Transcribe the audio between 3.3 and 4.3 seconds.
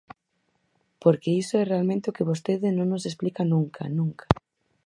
nunca, nunca.